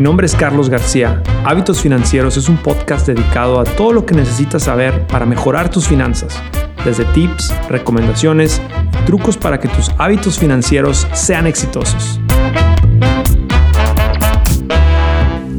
Mi 0.00 0.04
nombre 0.04 0.24
es 0.24 0.34
Carlos 0.34 0.70
García. 0.70 1.22
Hábitos 1.44 1.82
Financieros 1.82 2.38
es 2.38 2.48
un 2.48 2.56
podcast 2.56 3.06
dedicado 3.06 3.60
a 3.60 3.64
todo 3.64 3.92
lo 3.92 4.06
que 4.06 4.14
necesitas 4.14 4.62
saber 4.62 5.06
para 5.06 5.26
mejorar 5.26 5.70
tus 5.70 5.86
finanzas, 5.86 6.40
desde 6.86 7.04
tips, 7.04 7.52
recomendaciones 7.68 8.62
trucos 9.04 9.36
para 9.36 9.60
que 9.60 9.68
tus 9.68 9.90
hábitos 9.98 10.38
financieros 10.38 11.06
sean 11.12 11.46
exitosos. 11.46 12.18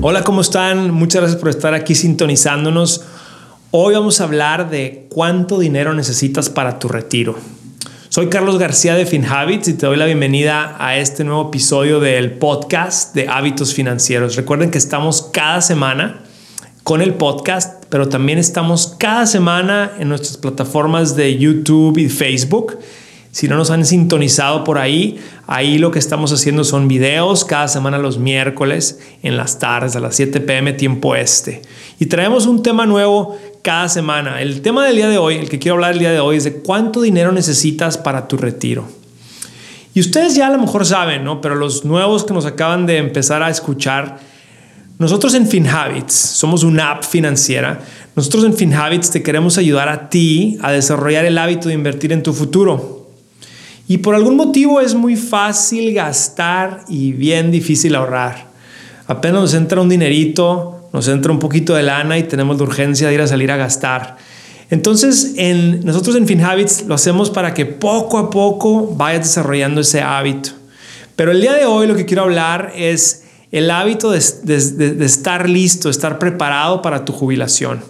Hola, 0.02 0.24
¿cómo 0.24 0.42
están? 0.42 0.90
Muchas 0.90 1.22
gracias 1.22 1.40
por 1.40 1.50
estar 1.50 1.76
aquí 1.76 1.94
sintonizándonos. 1.94 3.06
Hoy 3.70 3.94
vamos 3.94 4.22
a 4.22 4.24
hablar 4.24 4.72
de 4.72 5.06
cuánto 5.12 5.60
dinero 5.60 5.94
necesitas 5.94 6.50
para 6.50 6.80
tu 6.80 6.88
retiro. 6.88 7.36
Soy 8.14 8.28
Carlos 8.28 8.60
García 8.60 8.96
de 8.96 9.06
FinHabits 9.06 9.70
y 9.70 9.74
te 9.76 9.86
doy 9.86 9.96
la 9.96 10.04
bienvenida 10.04 10.76
a 10.80 10.98
este 10.98 11.24
nuevo 11.24 11.48
episodio 11.48 12.02
del 12.02 12.34
podcast 12.34 13.16
de 13.16 13.30
hábitos 13.30 13.74
financieros. 13.74 14.36
Recuerden 14.36 14.70
que 14.70 14.80
estamos 14.80 15.30
cada 15.32 15.62
semana 15.62 16.22
con 16.84 17.02
el 17.02 17.14
podcast, 17.14 17.86
pero 17.88 18.10
también 18.10 18.38
estamos 18.38 18.98
cada 19.00 19.26
semana 19.26 19.94
en 19.98 20.10
nuestras 20.10 20.36
plataformas 20.36 21.16
de 21.16 21.38
YouTube 21.38 22.00
y 22.00 22.10
Facebook. 22.10 22.80
Si 23.32 23.48
no 23.48 23.56
nos 23.56 23.72
han 23.72 23.86
sintonizado 23.86 24.66
por 24.66 24.78
ahí, 24.78 25.22
ahí 25.48 25.78
lo 25.78 25.92
que 25.92 26.00
estamos 26.00 26.34
haciendo 26.34 26.66
son 26.66 26.90
videos 26.90 27.46
cada 27.46 27.70
semana 27.70 27.98
los 27.98 28.18
miércoles 28.18 29.00
en 29.24 29.38
las 29.38 29.58
tardes 29.58 29.96
a 29.96 30.02
las 30.02 30.18
7 30.18 30.42
pm 30.42 30.74
tiempo 30.74 31.16
este. 31.16 31.62
Y 31.98 32.08
traemos 32.08 32.46
un 32.46 32.62
tema 32.62 32.86
nuevo 32.86 33.38
cada 33.62 33.90
semana. 33.90 34.42
El 34.42 34.62
tema 34.62 34.86
del 34.86 34.96
día 34.96 35.10
de 35.10 35.18
hoy, 35.18 35.36
el 35.36 35.50
que 35.50 35.60
quiero 35.60 35.76
hablar 35.76 35.94
el 35.94 36.00
día 36.00 36.12
de 36.12 36.20
hoy, 36.20 36.38
es 36.38 36.44
de 36.44 36.56
cuánto 36.62 37.02
dinero 37.02 37.32
necesitas 37.32 37.98
para 37.98 38.28
tu 38.28 38.38
retiro. 38.38 38.88
Y 39.94 40.00
ustedes 40.00 40.36
ya 40.36 40.48
a 40.48 40.52
lo 40.52 40.58
mejor 40.58 40.86
saben, 40.86 41.24
¿no? 41.24 41.42
Pero 41.42 41.56
los 41.56 41.84
nuevos 41.84 42.24
que 42.24 42.34
nos 42.34 42.46
acaban 42.46 42.86
de 42.86 42.98
empezar 42.98 43.44
a 43.44 43.50
escuchar, 43.50 44.20
nosotros 44.98 45.34
en 45.34 45.48
FinHabits 45.48 46.14
somos 46.14 46.64
una 46.64 46.92
app 46.92 47.04
financiera. 47.04 47.82
Nosotros 48.16 48.46
en 48.46 48.54
FinHabits 48.54 49.12
te 49.12 49.24
queremos 49.24 49.58
ayudar 49.58 49.90
a 49.90 50.10
ti 50.10 50.58
a 50.62 50.72
desarrollar 50.72 51.26
el 51.26 51.38
hábito 51.38 51.68
de 51.68 51.74
invertir 51.74 52.14
en 52.14 52.24
tu 52.24 52.34
futuro. 52.34 53.10
Y 53.88 53.98
por 53.98 54.16
algún 54.16 54.38
motivo 54.38 54.80
es 54.80 54.94
muy 54.96 55.18
fácil 55.18 55.94
gastar 55.94 56.86
y 56.88 57.12
bien 57.12 57.52
difícil 57.52 57.96
ahorrar. 57.96 58.48
Apenas 59.08 59.42
nos 59.42 59.54
entra 59.54 59.82
un 59.82 59.90
dinerito, 59.90 60.81
nos 60.94 61.08
entra 61.08 61.32
un 61.32 61.40
poquito 61.40 61.74
de 61.74 61.84
lana 61.84 62.18
y 62.18 62.24
tenemos 62.24 62.58
la 62.58 62.64
urgencia 62.64 63.08
de 63.08 63.14
ir 63.14 63.22
a 63.22 63.28
salir 63.28 63.52
a 63.52 63.58
gastar. 63.58 64.18
Entonces, 64.70 65.34
en, 65.36 65.86
nosotros 65.86 66.16
en 66.16 66.26
FinHabits 66.26 66.86
lo 66.88 66.96
hacemos 66.96 67.30
para 67.30 67.54
que 67.54 67.66
poco 67.66 68.18
a 68.18 68.30
poco 68.30 68.88
vayas 68.96 69.28
desarrollando 69.28 69.82
ese 69.82 70.02
hábito. 70.02 70.52
Pero 71.18 71.32
el 71.32 71.42
día 71.42 71.54
de 71.54 71.66
hoy 71.66 71.88
lo 71.88 71.96
que 71.96 72.06
quiero 72.06 72.24
hablar 72.24 72.72
es 72.76 73.26
el 73.52 73.70
hábito 73.70 74.12
de, 74.12 74.18
estar 74.18 75.50
listo, 75.50 75.90
estar 75.90 76.20
preparado 76.20 76.82
para 76.82 77.04
tu 77.04 77.12
jubilación. 77.12 77.82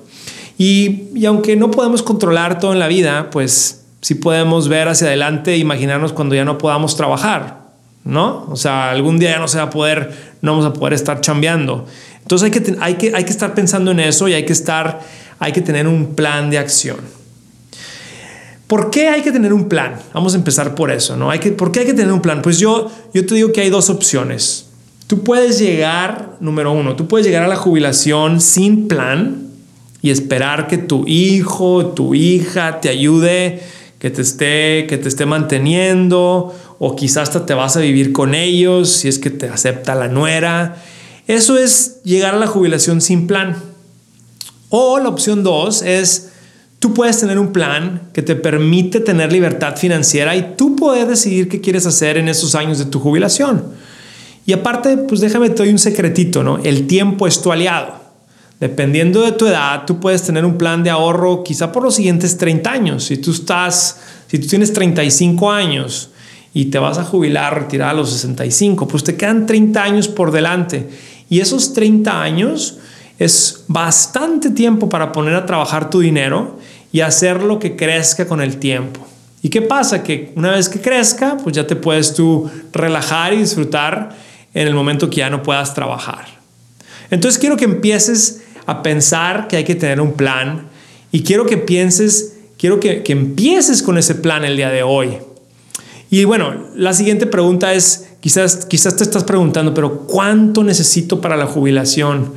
Y, 0.58 1.26
aunque 1.26 1.56
no 1.56 1.72
podemos 1.72 2.02
controlar 2.02 2.60
todo 2.60 2.74
en 2.74 2.80
la 2.80 2.88
vida, 2.88 3.30
pues 3.30 3.86
sí 4.02 4.16
podemos 4.16 4.68
ver 4.68 4.88
hacia 4.88 5.08
adelante 5.08 5.54
e 5.54 5.58
imaginarnos 5.58 6.14
cuando 6.14 6.34
ya 6.34 6.46
no 6.46 6.58
podamos 6.58 6.98
trabajar, 6.98 7.62
¿no? 8.04 8.48
O 8.50 8.56
sea, 8.56 8.90
algún 8.90 9.20
día 9.20 9.32
ya 9.32 9.40
no 9.40 9.48
se 9.48 9.58
va 9.58 9.66
a 9.66 9.70
poder, 9.70 10.36
no 10.42 10.52
vamos 10.52 10.66
a 10.66 10.74
poder 10.74 10.94
estar 10.94 11.22
chambeando. 11.22 11.86
Entonces 12.22 12.46
hay 12.46 12.52
que, 12.52 12.78
hay 12.80 12.94
que, 12.96 13.16
hay 13.16 13.24
que 13.24 13.32
estar 13.32 13.54
pensando 13.54 13.92
en 13.92 14.00
eso 14.00 14.28
y 14.28 14.34
hay 14.34 14.46
que, 14.46 14.54
estar, 14.54 15.02
hay 15.40 15.52
que 15.52 15.62
tener 15.62 15.88
un 15.88 16.16
plan 16.16 16.50
de 16.50 16.58
acción. 16.58 17.00
¿Por 18.68 18.90
qué 18.90 19.10
hay 19.10 19.22
que 19.22 19.34
tener 19.34 19.52
un 19.52 19.68
plan? 19.68 20.00
Vamos 20.14 20.34
a 20.34 20.38
empezar 20.38 20.76
por 20.76 20.92
eso, 20.92 21.18
¿no? 21.18 21.30
Hay 21.30 21.40
que, 21.40 21.52
¿Por 21.52 21.74
qué 21.74 21.82
hay 21.82 21.86
que 21.86 21.94
tener 21.94 22.14
un 22.14 22.22
plan? 22.22 22.42
Pues 22.42 22.58
yo, 22.58 22.90
yo 23.14 23.26
te 23.26 23.36
digo 23.36 23.52
que 23.52 23.62
hay 23.62 23.70
dos 23.70 23.90
opciones. 23.90 24.68
Tú 25.08 25.24
puedes 25.24 25.60
llegar, 25.60 26.38
número 26.40 26.72
uno, 26.72 26.96
tú 26.96 27.06
puedes 27.06 27.28
llegar 27.28 27.44
a 27.44 27.50
la 27.50 27.58
jubilación 27.58 28.40
sin 28.40 28.88
plan 28.88 29.50
y 30.02 30.10
esperar 30.10 30.68
que 30.68 30.78
tu 30.78 31.06
hijo, 31.06 31.88
tu 31.88 32.16
hija 32.16 32.80
te 32.80 32.88
ayude, 32.88 33.62
que 34.00 34.10
te 34.10 34.22
esté, 34.22 34.88
que 34.88 34.98
te 34.98 35.10
esté 35.10 35.26
manteniendo, 35.26 36.56
o 36.80 36.96
quizás 36.96 37.24
hasta 37.24 37.46
te 37.46 37.54
vas 37.54 37.76
a 37.76 37.82
vivir 37.82 38.14
con 38.14 38.34
ellos 38.34 38.90
si 38.90 39.10
es 39.10 39.20
que 39.20 39.30
te 39.30 39.50
acepta 39.50 39.96
la 39.96 40.08
nuera 40.08 40.78
eso 41.28 41.58
es 41.58 42.02
llegar 42.04 42.36
a 42.36 42.40
la 42.40 42.48
jubilación 42.48 43.02
sin 43.02 43.28
plan. 43.28 43.58
O 44.70 45.00
la 45.00 45.10
opción 45.10 45.44
dos 45.44 45.82
es, 45.82 46.32
tú 46.80 46.94
puedes 46.94 47.20
tener 47.20 47.38
un 47.38 47.52
plan 47.52 48.10
que 48.14 48.22
te 48.22 48.36
permite 48.36 49.00
tener 49.00 49.32
libertad 49.32 49.76
financiera 49.76 50.36
y 50.36 50.56
tú 50.58 50.76
puedes 50.76 51.08
decidir 51.08 51.50
qué 51.50 51.62
quieres 51.62 51.86
hacer 51.86 52.18
en 52.18 52.30
esos 52.30 52.56
años 52.56 52.80
de 52.80 52.86
tu 52.86 53.00
jubilación. 53.00 53.64
Y 54.46 54.54
aparte, 54.54 54.98
pues 54.98 55.22
déjame 55.22 55.50
te 55.50 55.58
doy 55.58 55.70
un 55.70 55.78
secretito, 55.78 56.44
¿no? 56.44 56.58
El 56.64 56.88
tiempo 56.88 57.28
es 57.28 57.42
tu 57.42 57.52
aliado. 57.52 58.02
Dependiendo 58.60 59.24
de 59.24 59.32
tu 59.32 59.48
edad, 59.48 59.86
tú 59.86 60.00
puedes 60.00 60.24
tener 60.24 60.46
un 60.46 60.58
plan 60.58 60.84
de 60.84 60.90
ahorro 60.90 61.44
quizá 61.44 61.72
por 61.72 61.84
los 61.84 61.96
siguientes 61.96 62.38
30 62.38 62.72
años. 62.72 63.04
Si 63.06 63.18
tú 63.18 63.32
estás, 63.32 64.00
si 64.28 64.40
tú 64.40 64.48
tienes 64.48 64.72
35 64.72 65.52
años 65.52 66.12
y 66.54 66.66
te 66.66 66.80
vas 66.80 66.98
a 66.98 67.04
jubilar, 67.04 67.60
retirar 67.60 67.90
a 67.90 67.94
los 67.94 68.12
65, 68.12 68.88
pues 68.88 69.04
te 69.04 69.16
quedan 69.16 69.46
30 69.46 69.84
años 69.84 70.08
por 70.08 70.32
delante 70.32 70.88
y 71.32 71.40
esos 71.40 71.72
30 71.72 72.22
años 72.22 72.78
es 73.18 73.64
bastante 73.70 74.50
tiempo 74.50 74.90
para 74.90 75.14
poner 75.14 75.34
a 75.36 75.46
trabajar 75.46 75.90
tu 75.90 76.02
dinero 76.02 76.60
y 76.92 77.00
hacerlo 77.00 77.58
que 77.58 77.78
crezca 77.78 78.28
con 78.28 78.42
el 78.42 78.58
tiempo. 78.58 79.00
¿Y 79.42 79.48
qué 79.48 79.62
pasa? 79.62 80.04
Que 80.04 80.34
una 80.36 80.52
vez 80.52 80.68
que 80.68 80.82
crezca, 80.82 81.38
pues 81.38 81.56
ya 81.56 81.66
te 81.66 81.78
puedes 81.78 82.14
tú 82.14 82.52
relajar 82.74 83.34
y 83.34 83.38
disfrutar 83.38 84.14
en 84.54 84.68
el 84.68 84.74
momento 84.74 85.10
que 85.10 85.18
ya 85.18 85.30
no 85.30 85.42
puedas 85.42 85.74
trabajar. 85.74 86.26
Entonces 87.10 87.40
quiero 87.40 87.56
que 87.56 87.64
empieces 87.64 88.42
a 88.66 88.84
pensar 88.84 89.48
que 89.48 89.56
hay 89.56 89.64
que 89.64 89.76
tener 89.76 90.02
un 90.02 90.12
plan 90.12 90.68
y 91.14 91.24
quiero 91.24 91.46
que 91.46 91.56
pienses, 91.56 92.40
quiero 92.58 92.82
que, 92.82 93.04
que 93.04 93.14
empieces 93.14 93.82
con 93.82 93.98
ese 93.98 94.16
plan 94.16 94.44
el 94.44 94.58
día 94.58 94.70
de 94.70 94.84
hoy. 94.84 95.20
Y 96.10 96.26
bueno, 96.26 96.66
la 96.76 96.92
siguiente 96.92 97.26
pregunta 97.26 97.74
es, 97.74 98.11
quizás, 98.22 98.66
quizás 98.66 98.96
te 98.96 99.04
estás 99.04 99.26
preguntando, 99.26 99.74
pero 99.74 100.08
¿cuánto 100.08 100.64
necesito 100.64 101.20
para 101.20 101.36
la 101.36 101.48
jubilación? 101.48 102.34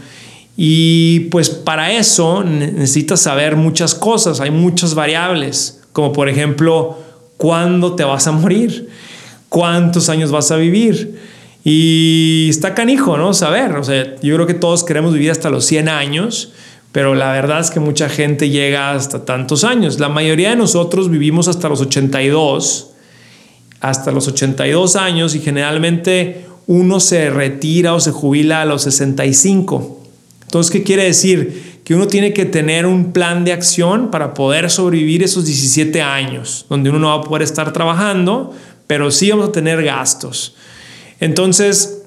Y 0.57 1.21
pues 1.31 1.51
para 1.51 1.93
eso 1.93 2.43
necesitas 2.43 3.21
saber 3.21 3.57
muchas 3.57 3.95
cosas, 3.95 4.41
hay 4.41 4.51
muchas 4.51 4.95
variables, 4.95 5.81
como 5.93 6.13
por 6.13 6.29
ejemplo, 6.29 6.99
¿cuándo 7.37 7.95
te 7.95 8.03
vas 8.03 8.27
a 8.27 8.33
morir? 8.33 8.89
¿Cuántos 9.49 10.09
años 10.09 10.31
vas 10.33 10.51
a 10.51 10.57
vivir? 10.57 11.21
Y 11.65 12.49
está 12.51 12.75
canijo, 12.75 13.17
¿no? 13.17 13.33
Saber, 13.35 13.73
o 13.77 13.85
sea, 13.85 14.17
yo 14.21 14.35
creo 14.35 14.47
que 14.47 14.55
todos 14.55 14.85
queremos 14.85 15.13
vivir 15.15 15.31
hasta 15.31 15.51
los 15.51 15.65
100 15.65 15.89
años, 15.89 16.53
pero 16.93 17.15
la 17.15 17.33
verdad 17.33 17.61
es 17.61 17.71
que 17.71 17.81
mucha 17.81 18.09
gente 18.09 18.51
llega 18.51 18.93
hasta 18.93 19.25
tantos 19.25 19.65
años. 19.65 19.99
La 19.99 20.09
mayoría 20.09 20.51
de 20.51 20.57
nosotros 20.57 21.11
vivimos 21.11 21.49
hasta 21.49 21.69
los 21.69 21.81
82 21.81 22.94
hasta 23.85 24.11
los 24.11 24.29
82 24.29 24.97
años 24.97 25.35
y 25.35 25.41
generalmente 25.41 26.47
uno 26.67 27.01
se 27.01 27.29
retira 27.29 27.93
o 27.93 28.01
se 28.01 28.13
jubila 28.13 28.63
a 28.63 28.65
los 28.65 28.83
65. 28.83 30.01
Entonces, 30.43 30.73
¿qué 30.73 30.83
quiere 30.83 31.05
decir? 31.05 31.81
Que 31.85 31.95
uno 31.95 32.07
tiene 32.07 32.33
que 32.33 32.47
tener 32.47 32.87
un 32.87 33.13
plan 33.13 33.45
de 33.45 33.53
acción 33.53 34.11
para 34.11 34.33
poder 34.33 34.71
sobrevivir 34.71 35.23
esos 35.23 35.45
17 35.45 36.01
años, 36.01 36.65
donde 36.71 36.89
uno 36.89 36.99
no 36.99 37.09
va 37.09 37.17
a 37.17 37.21
poder 37.21 37.43
estar 37.43 37.75
trabajando, 37.75 38.55
pero 38.87 39.11
sí 39.11 39.31
vamos 39.31 39.51
a 39.51 39.53
tener 39.53 39.85
gastos. 39.85 40.55
Entonces, 41.21 42.05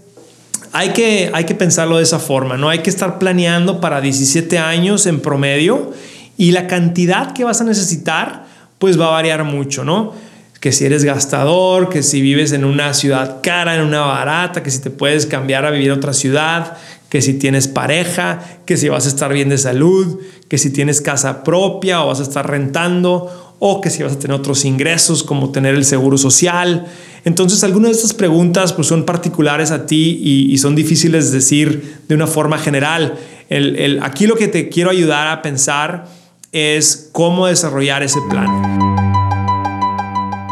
hay 0.71 0.89
que, 0.89 1.29
hay 1.31 1.43
que 1.43 1.53
pensarlo 1.53 1.97
de 1.97 2.03
esa 2.03 2.17
forma, 2.17 2.57
¿no? 2.57 2.69
Hay 2.69 2.79
que 2.79 2.89
estar 2.89 3.19
planeando 3.19 3.79
para 3.79 4.01
17 4.01 4.57
años 4.57 5.05
en 5.05 5.19
promedio 5.19 5.93
y 6.39 6.53
la 6.53 6.65
cantidad 6.65 7.33
que 7.33 7.43
vas 7.43 7.61
a 7.61 7.65
necesitar, 7.65 8.47
pues 8.79 8.99
va 8.99 9.09
a 9.09 9.11
variar 9.11 9.43
mucho, 9.43 9.83
¿no? 9.83 10.13
Que 10.59 10.71
si 10.71 10.85
eres 10.85 11.03
gastador, 11.03 11.89
que 11.89 12.03
si 12.03 12.21
vives 12.21 12.51
en 12.51 12.65
una 12.65 12.93
ciudad 12.93 13.37
cara, 13.41 13.75
en 13.75 13.81
una 13.81 14.01
barata, 14.01 14.63
que 14.63 14.71
si 14.71 14.79
te 14.79 14.89
puedes 14.89 15.25
cambiar 15.25 15.65
a 15.65 15.71
vivir 15.71 15.91
a 15.91 15.95
otra 15.95 16.13
ciudad, 16.13 16.77
que 17.09 17.21
si 17.21 17.35
tienes 17.35 17.67
pareja, 17.67 18.43
que 18.65 18.77
si 18.77 18.89
vas 18.89 19.05
a 19.05 19.09
estar 19.09 19.31
bien 19.31 19.49
de 19.49 19.57
salud, 19.57 20.19
que 20.47 20.57
si 20.57 20.71
tienes 20.71 21.01
casa 21.01 21.43
propia 21.43 22.03
o 22.03 22.07
vas 22.07 22.19
a 22.19 22.23
estar 22.23 22.49
rentando, 22.49 23.55
o 23.59 23.81
que 23.81 23.89
si 23.89 24.03
vas 24.03 24.13
a 24.13 24.19
tener 24.19 24.35
otros 24.35 24.65
ingresos 24.65 25.23
como 25.23 25.51
tener 25.51 25.75
el 25.75 25.85
seguro 25.85 26.17
social. 26.17 26.85
Entonces, 27.25 27.63
algunas 27.63 27.91
de 27.91 27.95
estas 27.97 28.13
preguntas 28.13 28.73
pues, 28.73 28.87
son 28.87 29.03
particulares 29.03 29.71
a 29.71 29.85
ti 29.85 30.19
y, 30.23 30.57
son 30.57 30.75
difíciles 30.75 31.31
de 31.31 31.37
decir 31.37 32.01
de 32.07 32.15
una 32.15 32.27
forma 32.27 32.57
general. 32.57 33.17
el, 33.49 33.99
aquí 34.03 34.27
lo 34.27 34.35
que 34.35 34.47
te 34.47 34.69
quiero 34.69 34.91
ayudar 34.91 35.27
a 35.27 35.41
pensar 35.41 36.07
es 36.51 37.09
cómo 37.11 37.47
desarrollar 37.47 38.03
ese 38.03 38.19
plan. 38.29 39.06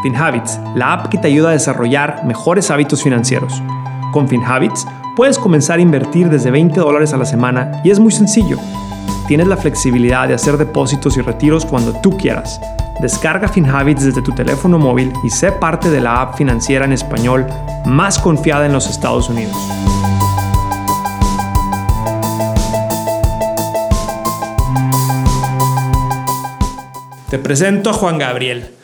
FinHabits, 0.06 0.60
la 0.76 0.92
app 0.92 1.08
que 1.08 1.18
te 1.18 1.26
ayuda 1.26 1.48
a 1.48 1.52
desarrollar 1.52 2.24
mejores 2.24 2.70
hábitos 2.70 3.02
financieros. 3.02 3.60
Con 4.12 4.28
FinHabits 4.28 4.86
puedes 5.16 5.36
comenzar 5.36 5.80
a 5.80 5.82
invertir 5.82 6.30
desde 6.30 6.52
20 6.52 6.78
dólares 6.78 7.12
a 7.12 7.16
la 7.16 7.24
semana 7.24 7.80
y 7.82 7.90
es 7.90 7.98
muy 7.98 8.12
sencillo. 8.12 8.56
Tienes 9.26 9.48
la 9.48 9.56
flexibilidad 9.56 10.28
de 10.28 10.34
hacer 10.34 10.58
depósitos 10.58 11.16
y 11.16 11.22
retiros 11.22 11.66
cuando 11.66 11.92
tú 12.02 12.16
quieras. 12.16 12.60
Descarga 13.00 13.48
FinHabits 13.48 14.04
desde 14.04 14.22
tu 14.22 14.30
teléfono 14.30 14.78
móvil 14.78 15.12
y 15.24 15.30
sé 15.30 15.50
parte 15.50 15.90
de 15.90 16.00
la 16.00 16.22
app 16.22 16.36
financiera 16.36 16.84
en 16.84 16.92
español 16.92 17.44
más 17.84 18.20
confiada 18.20 18.64
en 18.64 18.72
los 18.72 18.88
Estados 18.88 19.28
Unidos. 19.28 19.56
Te 27.28 27.40
presento 27.40 27.90
a 27.90 27.92
Juan 27.92 28.18
Gabriel 28.18 28.76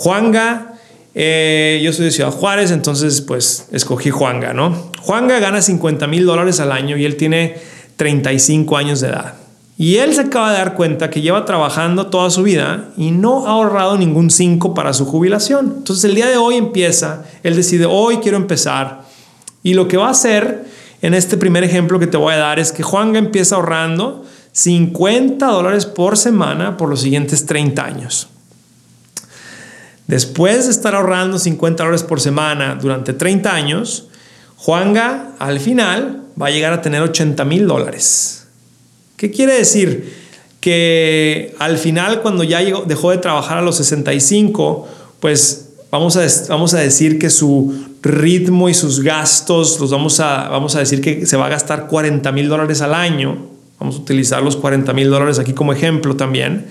Juanga, 0.00 0.76
eh, 1.14 1.78
yo 1.84 1.92
soy 1.92 2.06
de 2.06 2.10
Ciudad 2.10 2.30
Juárez, 2.30 2.70
entonces 2.70 3.20
pues 3.20 3.66
escogí 3.70 4.08
Juanga, 4.08 4.54
¿no? 4.54 4.90
Juanga 5.02 5.38
gana 5.40 5.60
50 5.60 6.06
mil 6.06 6.24
dólares 6.24 6.58
al 6.58 6.72
año 6.72 6.96
y 6.96 7.04
él 7.04 7.18
tiene 7.18 7.58
35 7.96 8.78
años 8.78 9.02
de 9.02 9.08
edad. 9.08 9.34
Y 9.76 9.96
él 9.96 10.14
se 10.14 10.22
acaba 10.22 10.52
de 10.52 10.56
dar 10.56 10.72
cuenta 10.72 11.10
que 11.10 11.20
lleva 11.20 11.44
trabajando 11.44 12.06
toda 12.06 12.30
su 12.30 12.42
vida 12.42 12.88
y 12.96 13.10
no 13.10 13.46
ha 13.46 13.50
ahorrado 13.50 13.98
ningún 13.98 14.30
5 14.30 14.72
para 14.72 14.94
su 14.94 15.04
jubilación. 15.04 15.74
Entonces 15.76 16.06
el 16.06 16.14
día 16.14 16.30
de 16.30 16.38
hoy 16.38 16.54
empieza, 16.54 17.26
él 17.42 17.54
decide, 17.54 17.84
hoy 17.84 18.20
quiero 18.22 18.38
empezar. 18.38 19.02
Y 19.62 19.74
lo 19.74 19.86
que 19.86 19.98
va 19.98 20.06
a 20.06 20.12
hacer 20.12 20.64
en 21.02 21.12
este 21.12 21.36
primer 21.36 21.62
ejemplo 21.62 21.98
que 21.98 22.06
te 22.06 22.16
voy 22.16 22.32
a 22.32 22.38
dar 22.38 22.58
es 22.58 22.72
que 22.72 22.82
Juanga 22.82 23.18
empieza 23.18 23.56
ahorrando 23.56 24.24
50 24.52 25.46
dólares 25.46 25.84
por 25.84 26.16
semana 26.16 26.78
por 26.78 26.88
los 26.88 27.02
siguientes 27.02 27.44
30 27.44 27.84
años. 27.84 28.30
Después 30.10 30.64
de 30.64 30.72
estar 30.72 30.96
ahorrando 30.96 31.38
50 31.38 31.84
dólares 31.84 32.02
por 32.02 32.20
semana 32.20 32.76
durante 32.82 33.12
30 33.12 33.54
años, 33.54 34.08
Juanga 34.56 35.36
al 35.38 35.60
final 35.60 36.24
va 36.40 36.48
a 36.48 36.50
llegar 36.50 36.72
a 36.72 36.82
tener 36.82 37.00
80 37.00 37.44
mil 37.44 37.68
dólares. 37.68 38.48
¿Qué 39.16 39.30
quiere 39.30 39.54
decir? 39.54 40.12
Que 40.58 41.54
al 41.60 41.78
final, 41.78 42.22
cuando 42.22 42.42
ya 42.42 42.58
dejó 42.86 43.12
de 43.12 43.18
trabajar 43.18 43.58
a 43.58 43.62
los 43.62 43.76
65, 43.76 44.88
pues 45.20 45.68
vamos 45.92 46.16
a, 46.16 46.26
vamos 46.48 46.74
a 46.74 46.80
decir 46.80 47.20
que 47.20 47.30
su 47.30 47.72
ritmo 48.02 48.68
y 48.68 48.74
sus 48.74 49.04
gastos, 49.04 49.78
los 49.78 49.92
vamos 49.92 50.18
a, 50.18 50.48
vamos 50.48 50.74
a 50.74 50.80
decir 50.80 51.00
que 51.00 51.24
se 51.24 51.36
va 51.36 51.46
a 51.46 51.50
gastar 51.50 51.86
40 51.86 52.32
mil 52.32 52.48
dólares 52.48 52.80
al 52.80 52.94
año. 52.94 53.46
Vamos 53.78 53.94
a 53.94 53.98
utilizar 54.00 54.42
los 54.42 54.56
40 54.56 54.92
mil 54.92 55.08
dólares 55.08 55.38
aquí 55.38 55.52
como 55.52 55.72
ejemplo 55.72 56.16
también. 56.16 56.66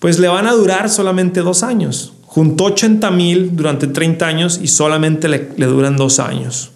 Pues 0.00 0.18
le 0.18 0.26
van 0.26 0.48
a 0.48 0.52
durar 0.54 0.90
solamente 0.90 1.42
dos 1.42 1.62
años. 1.62 2.14
Juntó 2.32 2.64
80 2.64 3.10
mil 3.10 3.54
durante 3.54 3.86
30 3.86 4.26
años 4.26 4.60
y 4.62 4.68
solamente 4.68 5.28
le, 5.28 5.66
duran 5.66 5.96
dos 5.96 6.18
años. 6.18 6.70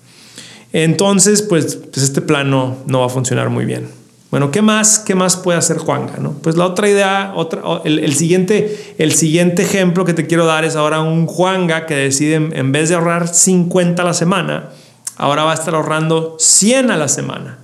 Entonces, 0.72 1.40
pues, 1.40 1.76
pues 1.76 2.04
este 2.04 2.20
plan 2.20 2.50
no 2.50 3.00
va 3.00 3.06
a 3.06 3.08
funcionar 3.08 3.48
muy 3.48 3.64
bien. 3.64 3.88
Bueno, 4.30 4.50
¿qué 4.50 4.60
más, 4.60 4.98
qué 4.98 5.14
más 5.14 5.36
puede 5.36 5.58
hacer 5.58 5.78
Juanga? 5.78 6.18
¿no? 6.18 6.32
Pues 6.32 6.56
la 6.56 6.66
otra 6.66 6.88
idea, 6.90 7.32
otra, 7.36 7.62
el, 7.84 8.14
siguiente, 8.14 8.94
el 8.98 9.12
siguiente 9.12 9.62
ejemplo 9.62 10.04
que 10.04 10.14
te 10.14 10.26
quiero 10.26 10.44
dar 10.44 10.64
es 10.64 10.74
ahora 10.74 11.00
un 11.00 11.26
Juanga 11.26 11.86
que 11.86 11.94
decide 11.94 12.34
en 12.34 12.72
vez 12.72 12.88
de 12.88 12.96
ahorrar 12.96 13.28
50 13.28 14.02
a 14.02 14.04
la 14.04 14.14
semana, 14.14 14.70
ahora 15.16 15.44
va 15.44 15.52
a 15.52 15.54
estar 15.54 15.74
ahorrando 15.74 16.36
100 16.40 16.90
a 16.90 16.96
la 16.96 17.08
semana. 17.08 17.58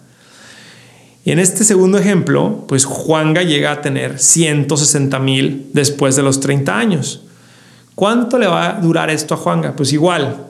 Y 1.25 1.33
en 1.33 1.41
este 1.41 1.65
segundo 1.65 1.99
ejemplo, 1.99 2.65
pues 2.69 2.85
Juanga 2.85 3.43
llega 3.43 3.73
a 3.73 3.83
tener 3.83 4.19
160 4.19 5.19
mil 5.19 5.67
después 5.73 6.17
de 6.17 6.23
los 6.23 6.41
30 6.41 6.79
años. 6.79 7.25
¿Cuánto 7.95 8.39
le 8.39 8.47
va 8.47 8.77
a 8.77 8.81
durar 8.81 9.11
esto 9.11 9.35
a 9.35 9.37
Juanga? 9.37 9.75
Pues 9.77 9.93
igual, 9.93 10.47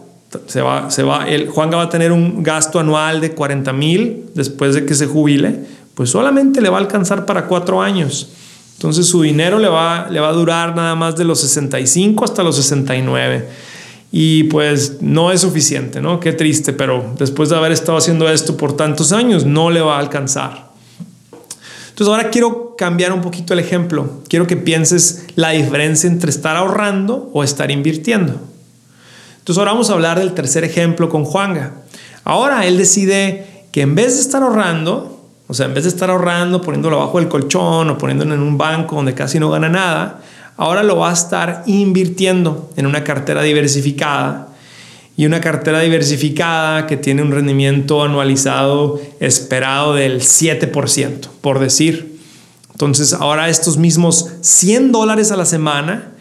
se 0.47 0.63
va, 0.63 0.91
se 0.91 1.03
va, 1.03 1.29
el, 1.29 1.49
Juanga 1.49 1.77
va 1.77 1.85
a 1.85 1.89
tener 1.89 2.13
un 2.13 2.43
gasto 2.43 2.79
anual 2.79 3.21
de 3.21 3.33
40 3.33 3.73
mil 3.73 4.27
después 4.35 4.75
de 4.75 4.87
que 4.87 4.95
se 4.95 5.07
jubile 5.07 5.83
pues 5.95 6.11
solamente 6.11 6.61
le 6.61 6.69
va 6.69 6.79
a 6.79 6.81
alcanzar 6.81 7.27
para 7.27 7.47
cuatro 7.47 7.83
años. 7.83 8.29
Entonces 8.75 9.07
su 9.07 9.23
dinero 9.23 9.59
le 9.59 9.69
va, 9.69 10.09
le 10.11 10.21
va 10.21 10.29
a 10.29 10.33
durar 10.33 10.75
nada 10.75 10.95
más 10.95 11.17
de 11.17 11.25
los 11.25 11.41
65 11.41 12.25
hasta 12.25 12.43
los 12.43 12.57
69. 12.57 13.49
Y 14.11 14.45
pues 14.45 14.99
no 15.01 15.31
es 15.31 15.41
suficiente, 15.41 16.01
¿no? 16.01 16.21
Qué 16.21 16.33
triste, 16.33 16.73
pero 16.73 17.15
después 17.19 17.49
de 17.49 17.57
haber 17.57 17.73
estado 17.73 17.97
haciendo 17.97 18.29
esto 18.29 18.57
por 18.57 18.77
tantos 18.77 19.13
años, 19.13 19.47
no 19.47 19.71
le 19.71 19.81
va 19.81 19.97
a 19.97 20.01
alcanzar. 20.01 20.71
Entonces 21.91 22.09
ahora 22.09 22.31
quiero 22.31 22.72
cambiar 22.83 23.13
un 23.13 23.21
poquito 23.21 23.53
el 23.53 23.61
ejemplo. 23.61 24.25
Quiero 24.29 24.49
que 24.49 24.57
pienses 24.57 25.27
la 25.37 25.51
diferencia 25.51 26.09
entre 26.09 26.31
estar 26.31 26.57
ahorrando 26.57 27.31
o 27.33 27.45
estar 27.45 27.71
invirtiendo. 27.71 28.41
Entonces 29.39 29.57
ahora 29.57 29.71
vamos 29.71 29.89
a 29.89 29.93
hablar 29.93 30.19
del 30.19 30.35
tercer 30.35 30.65
ejemplo 30.65 31.09
con 31.09 31.25
Juanga. 31.25 31.75
Ahora 32.25 32.67
él 32.67 32.77
decide 32.77 33.67
que 33.71 33.83
en 33.83 33.95
vez 33.95 34.17
de 34.17 34.23
estar 34.23 34.43
ahorrando, 34.43 35.29
o 35.47 35.55
sea, 35.55 35.67
en 35.67 35.75
vez 35.75 35.85
de 35.85 35.91
estar 35.91 36.11
ahorrando, 36.11 36.61
poniéndolo 36.61 37.01
abajo 37.01 37.21
del 37.21 37.29
colchón 37.29 37.89
o 37.89 37.99
poniéndolo 37.99 38.35
en 38.35 38.41
un 38.41 38.59
banco 38.59 38.97
donde 38.97 39.15
casi 39.15 39.39
no 39.39 39.49
gana 39.49 39.69
nada, 39.69 40.21
ahora 40.57 40.83
lo 40.83 40.97
va 40.97 41.11
a 41.11 41.13
estar 41.13 41.63
invirtiendo 41.67 42.73
en 42.77 42.87
una 42.87 43.05
cartera 43.05 43.43
diversificada. 43.43 44.49
Y 45.17 45.27
una 45.27 45.41
cartera 45.41 45.79
diversificada 45.79 46.89
que 46.89 46.97
tiene 46.97 47.23
un 47.23 47.31
rendimiento 47.31 48.03
anualizado 48.03 49.01
esperado 49.21 49.95
del 49.95 50.21
7%, 50.21 51.29
por 51.41 51.61
decir. 51.61 52.12
Entonces, 52.73 53.13
ahora 53.13 53.49
estos 53.49 53.77
mismos 53.77 54.31
100 54.41 54.93
dólares 54.93 55.31
a 55.31 55.37
la 55.37 55.45
semana 55.45 56.13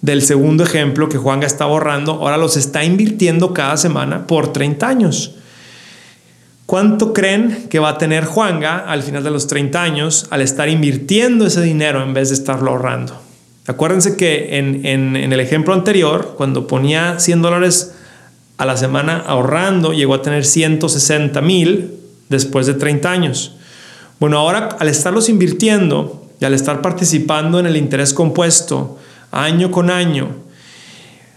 del 0.00 0.22
segundo 0.22 0.64
ejemplo 0.64 1.08
que 1.08 1.18
Juanga 1.18 1.46
está 1.46 1.64
ahorrando, 1.64 2.12
ahora 2.12 2.36
los 2.36 2.56
está 2.56 2.84
invirtiendo 2.84 3.52
cada 3.52 3.76
semana 3.76 4.26
por 4.26 4.52
30 4.52 4.88
años. 4.88 5.34
¿Cuánto 6.66 7.14
creen 7.14 7.68
que 7.70 7.78
va 7.78 7.90
a 7.90 7.98
tener 7.98 8.26
Juanga 8.26 8.78
al 8.78 9.02
final 9.02 9.24
de 9.24 9.30
los 9.30 9.46
30 9.46 9.82
años 9.82 10.26
al 10.30 10.42
estar 10.42 10.68
invirtiendo 10.68 11.46
ese 11.46 11.62
dinero 11.62 12.02
en 12.02 12.12
vez 12.12 12.28
de 12.28 12.34
estarlo 12.34 12.72
ahorrando? 12.72 13.18
Acuérdense 13.66 14.16
que 14.16 14.58
en, 14.58 15.14
el 15.16 15.40
ejemplo 15.40 15.74
anterior, 15.74 16.34
cuando 16.36 16.66
ponía 16.66 17.18
100 17.18 17.42
dólares 17.42 17.94
a 18.56 18.64
la 18.64 18.76
semana 18.76 19.22
ahorrando, 19.26 19.92
llegó 19.92 20.14
a 20.14 20.22
tener 20.22 20.44
160 20.44 21.40
mil 21.42 21.94
después 22.28 22.66
de 22.66 22.74
30 22.74 23.10
años. 23.10 23.56
Bueno, 24.20 24.38
ahora 24.38 24.76
al 24.78 24.88
estarlos 24.88 25.28
invirtiendo 25.28 26.26
y 26.40 26.44
al 26.44 26.54
estar 26.54 26.82
participando 26.82 27.60
en 27.60 27.66
el 27.66 27.76
interés 27.76 28.12
compuesto 28.12 28.98
año 29.30 29.70
con 29.70 29.90
año, 29.90 30.28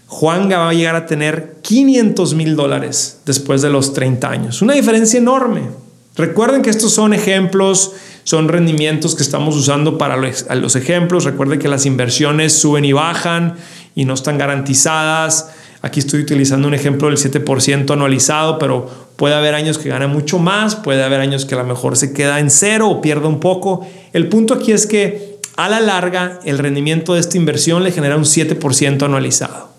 Juanga 0.06 0.58
va 0.58 0.70
a 0.70 0.74
llegar 0.74 0.94
a 0.94 1.06
tener 1.06 1.56
500 1.62 2.34
mil 2.34 2.54
dólares 2.56 3.20
después 3.24 3.62
de 3.62 3.70
los 3.70 3.94
30 3.94 4.28
años. 4.28 4.62
Una 4.62 4.74
diferencia 4.74 5.18
enorme. 5.18 5.62
Recuerden 6.16 6.60
que 6.60 6.68
estos 6.68 6.92
son 6.92 7.14
ejemplos, 7.14 7.92
son 8.24 8.48
rendimientos 8.48 9.14
que 9.14 9.22
estamos 9.22 9.56
usando 9.56 9.96
para 9.96 10.16
los 10.16 10.76
ejemplos. 10.76 11.24
Recuerden 11.24 11.58
que 11.58 11.68
las 11.68 11.86
inversiones 11.86 12.52
suben 12.52 12.84
y 12.84 12.92
bajan 12.92 13.56
y 13.94 14.04
no 14.04 14.12
están 14.12 14.36
garantizadas. 14.36 15.50
Aquí 15.82 15.98
estoy 15.98 16.20
utilizando 16.20 16.68
un 16.68 16.74
ejemplo 16.74 17.08
del 17.08 17.16
7% 17.16 17.92
anualizado, 17.92 18.58
pero 18.60 18.88
puede 19.16 19.34
haber 19.34 19.54
años 19.54 19.78
que 19.78 19.88
gana 19.88 20.06
mucho 20.06 20.38
más, 20.38 20.76
puede 20.76 21.02
haber 21.02 21.20
años 21.20 21.44
que 21.44 21.56
a 21.56 21.58
lo 21.58 21.64
mejor 21.64 21.96
se 21.96 22.12
queda 22.12 22.38
en 22.38 22.50
cero 22.50 22.88
o 22.88 23.00
pierde 23.00 23.26
un 23.26 23.40
poco. 23.40 23.84
El 24.12 24.28
punto 24.28 24.54
aquí 24.54 24.70
es 24.70 24.86
que 24.86 25.38
a 25.56 25.68
la 25.68 25.80
larga 25.80 26.38
el 26.44 26.58
rendimiento 26.58 27.14
de 27.14 27.20
esta 27.20 27.36
inversión 27.36 27.82
le 27.82 27.90
genera 27.90 28.16
un 28.16 28.24
7% 28.24 29.02
anualizado. 29.02 29.70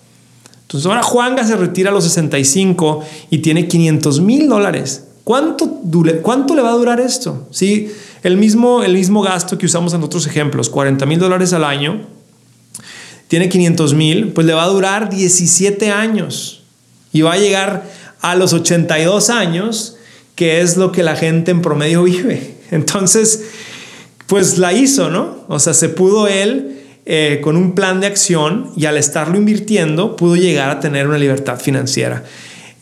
Entonces 0.63 0.85
ahora 0.87 1.03
Juanga 1.03 1.45
se 1.45 1.55
retira 1.55 1.89
a 1.89 1.93
los 1.93 2.03
65 2.03 3.03
y 3.29 3.37
tiene 3.37 3.67
500 3.67 4.19
mil 4.19 4.49
dólares. 4.49 5.05
¿Cuánto, 5.23 5.79
¿Cuánto 6.21 6.53
le 6.53 6.61
va 6.61 6.71
a 6.71 6.75
durar 6.75 6.99
esto? 6.99 7.47
Sí, 7.49 7.89
el 8.23 8.35
mismo, 8.35 8.83
el 8.83 8.93
mismo 8.93 9.21
gasto 9.21 9.57
que 9.57 9.67
usamos 9.67 9.93
en 9.93 10.03
otros 10.03 10.27
ejemplos, 10.27 10.69
40 10.69 11.05
mil 11.05 11.19
dólares 11.19 11.53
al 11.53 11.63
año, 11.63 12.01
tiene 13.33 13.49
500 13.49 13.95
mil, 13.95 14.27
pues 14.27 14.45
le 14.45 14.53
va 14.53 14.63
a 14.63 14.67
durar 14.67 15.09
17 15.09 15.89
años 15.89 16.61
y 17.11 17.23
va 17.23 17.33
a 17.33 17.37
llegar 17.39 17.83
a 18.21 18.35
los 18.35 18.53
82 18.53 19.31
años, 19.31 19.97
que 20.35 20.61
es 20.61 20.77
lo 20.77 20.91
que 20.91 21.01
la 21.01 21.15
gente 21.15 21.49
en 21.49 21.63
promedio 21.63 22.03
vive. 22.03 22.57
Entonces, 22.69 23.45
pues 24.27 24.59
la 24.59 24.71
hizo, 24.71 25.09
¿no? 25.09 25.45
O 25.47 25.57
sea, 25.57 25.73
se 25.73 25.89
pudo 25.89 26.27
él 26.27 26.79
eh, 27.07 27.39
con 27.43 27.57
un 27.57 27.73
plan 27.73 28.01
de 28.01 28.05
acción 28.05 28.69
y 28.77 28.85
al 28.85 28.97
estarlo 28.97 29.35
invirtiendo 29.35 30.15
pudo 30.15 30.35
llegar 30.35 30.69
a 30.69 30.79
tener 30.79 31.07
una 31.07 31.17
libertad 31.17 31.59
financiera. 31.59 32.23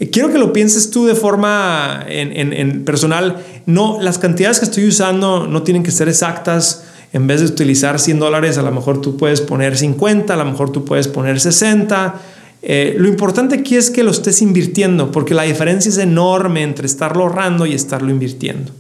Eh, 0.01 0.10
quiero 0.10 0.34
que 0.34 0.38
lo 0.38 0.51
pienses 0.51 0.91
tú 0.91 1.05
de 1.05 1.15
forma 1.15 2.03
en, 2.10 2.84
personal. 2.84 3.41
No, 3.65 4.00
las 4.01 4.17
cantidades 4.17 4.60
que 4.60 4.65
estoy 4.65 4.86
usando 4.86 5.48
no 5.48 5.63
tienen 5.63 5.81
que 5.81 5.91
ser 5.91 6.10
exactas. 6.10 6.84
En 7.13 7.27
vez 7.27 7.41
de 7.41 7.47
utilizar 7.47 7.99
100 7.99 8.19
dólares, 8.19 8.57
a 8.57 8.61
lo 8.61 8.71
mejor 8.71 9.01
tú 9.01 9.17
puedes 9.17 9.41
poner 9.41 9.77
50, 9.77 10.33
a 10.33 10.37
lo 10.37 10.45
mejor 10.45 10.71
tú 10.71 10.85
puedes 10.85 11.07
poner 11.07 11.39
60. 11.39 12.21
Eh, 12.61 12.95
lo 12.97 13.07
importante 13.07 13.55
aquí 13.55 13.75
es 13.75 13.89
que 13.89 14.03
lo 14.03 14.11
estés 14.11 14.41
invirtiendo, 14.41 15.11
porque 15.11 15.33
la 15.33 15.43
diferencia 15.43 15.89
es 15.89 15.97
enorme 15.97 16.63
entre 16.63 16.85
estarlo 16.85 17.23
ahorrando 17.23 17.65
y 17.65 17.73
estarlo 17.73 18.11
invirtiendo. 18.11 18.71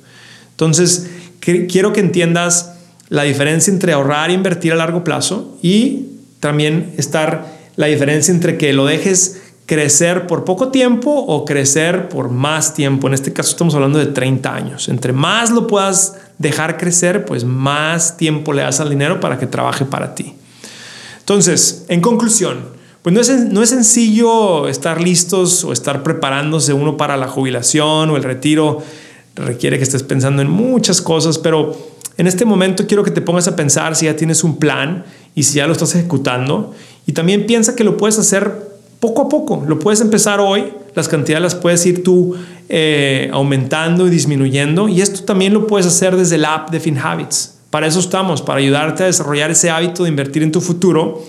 Entonces, 0.51 1.09
quiero 1.39 1.91
que 1.91 1.99
entiendas 1.99 2.73
la 3.09 3.23
diferencia 3.23 3.73
entre 3.73 3.93
ahorrar 3.93 4.29
e 4.29 4.33
invertir 4.33 4.71
a 4.71 4.75
largo 4.75 5.03
plazo 5.03 5.57
y 5.61 6.05
también 6.39 6.93
estar 6.97 7.59
la 7.75 7.87
diferencia 7.87 8.33
entre 8.33 8.57
que 8.57 8.71
lo 8.71 8.85
dejes 8.85 9.41
crecer 9.71 10.27
por 10.27 10.43
poco 10.43 10.67
tiempo 10.67 11.09
o 11.11 11.45
crecer 11.45 12.09
por 12.09 12.29
más 12.29 12.73
tiempo. 12.73 13.07
En 13.07 13.13
este 13.13 13.31
caso 13.31 13.51
estamos 13.51 13.73
hablando 13.73 13.99
de 13.99 14.07
30 14.07 14.53
años. 14.53 14.89
Entre 14.89 15.13
más 15.13 15.49
lo 15.49 15.65
puedas 15.65 16.17
dejar 16.39 16.77
crecer, 16.77 17.23
pues 17.23 17.45
más 17.45 18.17
tiempo 18.17 18.51
le 18.51 18.63
das 18.63 18.81
al 18.81 18.89
dinero 18.89 19.21
para 19.21 19.39
que 19.39 19.47
trabaje 19.47 19.85
para 19.85 20.13
ti. 20.13 20.33
Entonces, 21.19 21.85
en 21.87 22.01
conclusión, 22.01 22.65
pues 23.01 23.15
no 23.15 23.21
es, 23.21 23.29
no 23.29 23.63
es 23.63 23.69
sencillo 23.69 24.67
estar 24.67 24.99
listos 24.99 25.63
o 25.63 25.71
estar 25.71 26.03
preparándose 26.03 26.73
uno 26.73 26.97
para 26.97 27.15
la 27.15 27.29
jubilación 27.29 28.09
o 28.09 28.17
el 28.17 28.23
retiro. 28.23 28.79
Requiere 29.37 29.77
que 29.77 29.83
estés 29.83 30.03
pensando 30.03 30.41
en 30.41 30.49
muchas 30.49 31.01
cosas, 31.01 31.37
pero 31.37 31.77
en 32.17 32.27
este 32.27 32.43
momento 32.43 32.87
quiero 32.87 33.05
que 33.05 33.11
te 33.11 33.21
pongas 33.21 33.47
a 33.47 33.55
pensar 33.55 33.95
si 33.95 34.07
ya 34.07 34.17
tienes 34.17 34.43
un 34.43 34.57
plan 34.57 35.05
y 35.33 35.43
si 35.43 35.59
ya 35.59 35.65
lo 35.65 35.71
estás 35.71 35.95
ejecutando. 35.95 36.73
Y 37.07 37.13
también 37.13 37.45
piensa 37.45 37.73
que 37.73 37.85
lo 37.85 37.95
puedes 37.95 38.19
hacer 38.19 38.70
poco 39.01 39.23
a 39.23 39.29
poco. 39.29 39.65
Lo 39.67 39.79
puedes 39.79 39.99
empezar 39.99 40.39
hoy, 40.39 40.73
las 40.95 41.09
cantidades 41.09 41.41
las 41.41 41.55
puedes 41.55 41.85
ir 41.85 42.03
tú 42.03 42.37
eh, 42.69 43.29
aumentando 43.33 44.07
y 44.07 44.09
disminuyendo. 44.09 44.87
Y 44.87 45.01
esto 45.01 45.25
también 45.25 45.53
lo 45.53 45.67
puedes 45.67 45.87
hacer 45.87 46.15
desde 46.15 46.37
la 46.37 46.53
app 46.53 46.69
de 46.69 46.79
FinHabits. 46.79 47.55
Para 47.71 47.87
eso 47.87 47.99
estamos, 47.99 48.41
para 48.41 48.59
ayudarte 48.59 49.03
a 49.03 49.07
desarrollar 49.07 49.51
ese 49.51 49.69
hábito 49.69 50.03
de 50.03 50.09
invertir 50.09 50.43
en 50.43 50.51
tu 50.51 50.61
futuro. 50.61 51.21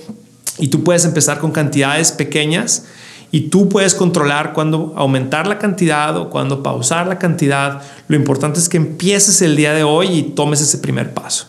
Y 0.58 0.68
tú 0.68 0.84
puedes 0.84 1.04
empezar 1.06 1.38
con 1.38 1.50
cantidades 1.50 2.12
pequeñas 2.12 2.84
y 3.30 3.48
tú 3.48 3.70
puedes 3.70 3.94
controlar 3.94 4.52
cuándo 4.52 4.92
aumentar 4.94 5.46
la 5.46 5.58
cantidad 5.58 6.14
o 6.18 6.28
cuándo 6.28 6.62
pausar 6.62 7.06
la 7.06 7.18
cantidad. 7.18 7.80
Lo 8.06 8.16
importante 8.16 8.60
es 8.60 8.68
que 8.68 8.76
empieces 8.76 9.40
el 9.40 9.56
día 9.56 9.72
de 9.72 9.82
hoy 9.82 10.08
y 10.08 10.22
tomes 10.22 10.60
ese 10.60 10.76
primer 10.76 11.14
paso. 11.14 11.46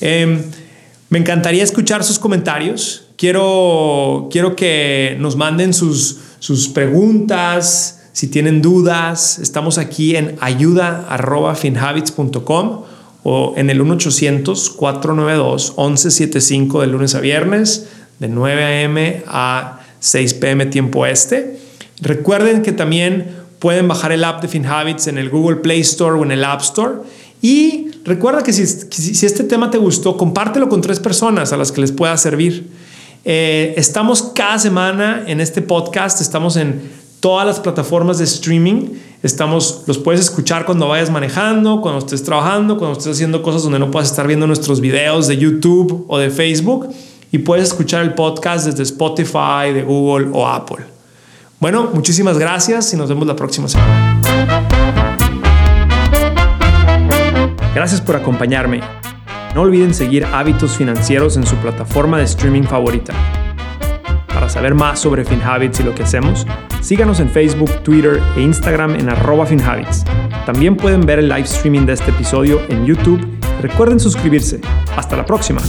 Em, 0.00 0.42
me 1.08 1.20
encantaría 1.20 1.62
escuchar 1.62 2.02
sus 2.02 2.18
comentarios. 2.18 3.07
Quiero, 3.18 4.28
quiero 4.30 4.54
que 4.54 5.16
nos 5.18 5.34
manden 5.34 5.74
sus, 5.74 6.20
sus 6.38 6.68
preguntas, 6.68 8.04
si 8.12 8.28
tienen 8.28 8.62
dudas. 8.62 9.40
Estamos 9.40 9.76
aquí 9.76 10.14
en 10.14 10.36
ayuda.finhabits.com 10.40 12.82
o 13.24 13.54
en 13.56 13.70
el 13.70 13.82
1-800-492-1175 13.82 16.80
de 16.80 16.86
lunes 16.86 17.16
a 17.16 17.20
viernes, 17.20 17.88
de 18.20 18.28
9 18.28 18.64
a.m. 18.64 19.24
a 19.26 19.80
6 19.98 20.34
p.m. 20.34 20.66
tiempo 20.66 21.04
este. 21.04 21.58
Recuerden 22.00 22.62
que 22.62 22.70
también 22.70 23.34
pueden 23.58 23.88
bajar 23.88 24.12
el 24.12 24.22
app 24.22 24.42
de 24.42 24.46
FinHabits 24.46 25.08
en 25.08 25.18
el 25.18 25.28
Google 25.28 25.56
Play 25.56 25.80
Store 25.80 26.20
o 26.20 26.22
en 26.22 26.30
el 26.30 26.44
App 26.44 26.60
Store. 26.60 26.98
Y 27.42 27.90
recuerda 28.04 28.44
que 28.44 28.52
si, 28.52 28.64
si 28.64 29.26
este 29.26 29.42
tema 29.42 29.72
te 29.72 29.78
gustó, 29.78 30.16
compártelo 30.16 30.68
con 30.68 30.82
tres 30.82 31.00
personas 31.00 31.52
a 31.52 31.56
las 31.56 31.72
que 31.72 31.80
les 31.80 31.90
pueda 31.90 32.16
servir. 32.16 32.86
Eh, 33.30 33.74
estamos 33.76 34.22
cada 34.22 34.58
semana 34.58 35.24
en 35.26 35.42
este 35.42 35.60
podcast, 35.60 36.22
estamos 36.22 36.56
en 36.56 36.90
todas 37.20 37.46
las 37.46 37.60
plataformas 37.60 38.16
de 38.16 38.24
streaming. 38.24 38.88
Estamos, 39.22 39.84
los 39.86 39.98
puedes 39.98 40.22
escuchar 40.22 40.64
cuando 40.64 40.88
vayas 40.88 41.10
manejando, 41.10 41.82
cuando 41.82 41.98
estés 41.98 42.22
trabajando, 42.22 42.78
cuando 42.78 42.96
estés 42.96 43.12
haciendo 43.12 43.42
cosas 43.42 43.64
donde 43.64 43.80
no 43.80 43.90
puedas 43.90 44.08
estar 44.08 44.26
viendo 44.26 44.46
nuestros 44.46 44.80
videos 44.80 45.26
de 45.26 45.36
YouTube 45.36 46.06
o 46.08 46.16
de 46.16 46.30
Facebook. 46.30 46.88
Y 47.30 47.40
puedes 47.40 47.68
escuchar 47.68 48.02
el 48.02 48.14
podcast 48.14 48.64
desde 48.64 48.82
Spotify, 48.84 49.74
de 49.74 49.82
Google 49.82 50.30
o 50.32 50.48
Apple. 50.48 50.86
Bueno, 51.60 51.90
muchísimas 51.92 52.38
gracias 52.38 52.94
y 52.94 52.96
nos 52.96 53.10
vemos 53.10 53.26
la 53.26 53.36
próxima 53.36 53.68
semana. 53.68 54.22
Gracias 57.74 58.00
por 58.00 58.16
acompañarme. 58.16 58.80
No 59.58 59.64
olviden 59.64 59.92
seguir 59.92 60.24
Hábitos 60.24 60.76
Financieros 60.76 61.36
en 61.36 61.44
su 61.44 61.56
plataforma 61.56 62.16
de 62.18 62.22
streaming 62.22 62.62
favorita. 62.62 63.12
Para 64.28 64.48
saber 64.48 64.72
más 64.72 65.00
sobre 65.00 65.24
FinHabits 65.24 65.80
y 65.80 65.82
lo 65.82 65.96
que 65.96 66.04
hacemos, 66.04 66.46
síganos 66.80 67.18
en 67.18 67.28
Facebook, 67.28 67.68
Twitter 67.82 68.22
e 68.36 68.42
Instagram 68.42 68.94
en 68.94 69.08
arroba 69.08 69.46
FinHabits. 69.46 70.04
También 70.46 70.76
pueden 70.76 71.00
ver 71.00 71.18
el 71.18 71.28
live 71.28 71.40
streaming 71.40 71.86
de 71.86 71.94
este 71.94 72.12
episodio 72.12 72.60
en 72.68 72.86
YouTube. 72.86 73.20
Recuerden 73.60 73.98
suscribirse. 73.98 74.60
Hasta 74.94 75.16
la 75.16 75.26
próxima. 75.26 75.60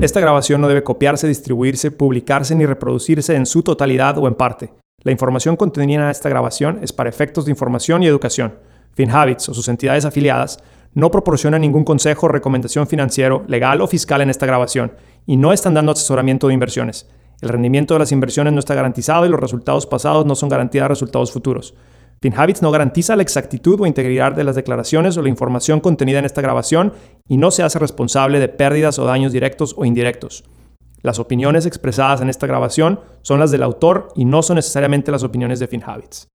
Esta 0.00 0.20
grabación 0.20 0.60
no 0.60 0.68
debe 0.68 0.84
copiarse, 0.84 1.26
distribuirse, 1.26 1.90
publicarse 1.90 2.54
ni 2.54 2.66
reproducirse 2.66 3.34
en 3.34 3.46
su 3.46 3.64
totalidad 3.64 4.16
o 4.16 4.28
en 4.28 4.36
parte. 4.36 4.72
La 5.02 5.10
información 5.10 5.56
contenida 5.56 6.04
en 6.04 6.10
esta 6.10 6.28
grabación 6.28 6.78
es 6.82 6.92
para 6.92 7.10
efectos 7.10 7.46
de 7.46 7.50
información 7.50 8.04
y 8.04 8.06
educación. 8.06 8.54
FinHabits 8.94 9.48
o 9.48 9.54
sus 9.54 9.66
entidades 9.66 10.04
afiliadas 10.04 10.60
no 10.96 11.10
proporciona 11.10 11.58
ningún 11.58 11.84
consejo 11.84 12.24
o 12.24 12.30
recomendación 12.30 12.86
financiero, 12.86 13.44
legal 13.48 13.82
o 13.82 13.86
fiscal 13.86 14.22
en 14.22 14.30
esta 14.30 14.46
grabación 14.46 14.92
y 15.26 15.36
no 15.36 15.52
están 15.52 15.74
dando 15.74 15.92
asesoramiento 15.92 16.48
de 16.48 16.54
inversiones. 16.54 17.06
El 17.42 17.50
rendimiento 17.50 17.92
de 17.92 18.00
las 18.00 18.12
inversiones 18.12 18.54
no 18.54 18.60
está 18.60 18.74
garantizado 18.74 19.26
y 19.26 19.28
los 19.28 19.38
resultados 19.38 19.86
pasados 19.86 20.24
no 20.24 20.34
son 20.34 20.48
garantía 20.48 20.84
de 20.84 20.88
resultados 20.88 21.32
futuros. 21.32 21.74
FinHabits 22.22 22.62
no 22.62 22.70
garantiza 22.70 23.14
la 23.14 23.22
exactitud 23.22 23.78
o 23.78 23.86
integridad 23.86 24.32
de 24.32 24.44
las 24.44 24.56
declaraciones 24.56 25.18
o 25.18 25.22
la 25.22 25.28
información 25.28 25.80
contenida 25.80 26.18
en 26.18 26.24
esta 26.24 26.40
grabación 26.40 26.94
y 27.28 27.36
no 27.36 27.50
se 27.50 27.62
hace 27.62 27.78
responsable 27.78 28.40
de 28.40 28.48
pérdidas 28.48 28.98
o 28.98 29.04
daños 29.04 29.32
directos 29.32 29.74
o 29.76 29.84
indirectos. 29.84 30.44
Las 31.02 31.18
opiniones 31.18 31.66
expresadas 31.66 32.22
en 32.22 32.30
esta 32.30 32.46
grabación 32.46 33.00
son 33.20 33.38
las 33.38 33.50
del 33.50 33.64
autor 33.64 34.08
y 34.16 34.24
no 34.24 34.42
son 34.42 34.56
necesariamente 34.56 35.12
las 35.12 35.24
opiniones 35.24 35.60
de 35.60 35.66
FinHabits. 35.66 36.26